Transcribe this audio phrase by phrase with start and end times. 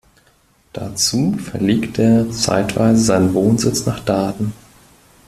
[0.73, 4.51] Dazu verlegte er zeitweise seinen Wohnsitz nach Daaden.